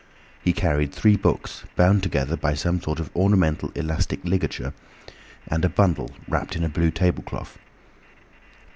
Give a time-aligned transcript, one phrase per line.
[0.43, 4.73] He carried three books bound together by some sort of ornamental elastic ligature,
[5.47, 7.59] and a bundle wrapped in a blue table cloth.